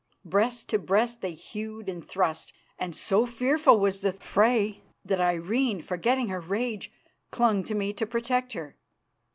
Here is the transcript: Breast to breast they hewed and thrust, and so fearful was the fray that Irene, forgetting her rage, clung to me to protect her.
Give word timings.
Breast 0.25 0.67
to 0.69 0.79
breast 0.79 1.21
they 1.21 1.33
hewed 1.35 1.87
and 1.87 2.03
thrust, 2.03 2.53
and 2.79 2.95
so 2.95 3.27
fearful 3.27 3.79
was 3.79 4.01
the 4.01 4.11
fray 4.11 4.81
that 5.05 5.21
Irene, 5.21 5.79
forgetting 5.83 6.29
her 6.29 6.39
rage, 6.41 6.91
clung 7.29 7.63
to 7.65 7.75
me 7.75 7.93
to 7.93 8.07
protect 8.07 8.53
her. 8.53 8.77